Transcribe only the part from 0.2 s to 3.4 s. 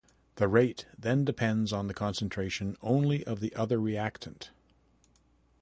The rate then depends on the concentration only of